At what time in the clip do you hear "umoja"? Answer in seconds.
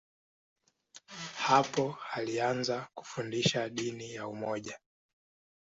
4.27-4.79